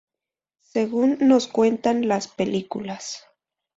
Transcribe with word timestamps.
según 0.63 1.19
nos 1.21 1.47
cuentan 1.47 2.07
las 2.07 2.27
películas 2.27 3.23